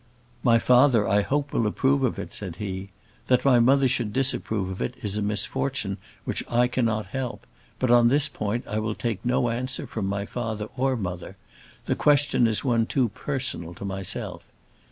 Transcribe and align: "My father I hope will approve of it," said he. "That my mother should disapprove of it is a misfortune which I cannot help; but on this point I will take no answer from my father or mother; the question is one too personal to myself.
"My 0.41 0.57
father 0.57 1.07
I 1.07 1.21
hope 1.21 1.53
will 1.53 1.67
approve 1.67 2.01
of 2.03 2.17
it," 2.17 2.33
said 2.33 2.55
he. 2.55 2.89
"That 3.27 3.45
my 3.45 3.59
mother 3.59 3.87
should 3.87 4.11
disapprove 4.13 4.69
of 4.71 4.81
it 4.81 4.95
is 5.03 5.15
a 5.15 5.21
misfortune 5.21 5.99
which 6.25 6.43
I 6.49 6.67
cannot 6.67 7.05
help; 7.13 7.45
but 7.77 7.91
on 7.91 8.07
this 8.07 8.27
point 8.27 8.65
I 8.67 8.79
will 8.79 8.95
take 8.95 9.23
no 9.23 9.49
answer 9.51 9.85
from 9.85 10.07
my 10.07 10.25
father 10.25 10.69
or 10.75 10.95
mother; 10.97 11.37
the 11.85 11.93
question 11.95 12.47
is 12.47 12.63
one 12.63 12.87
too 12.87 13.09
personal 13.09 13.75
to 13.75 13.85
myself. 13.85 14.43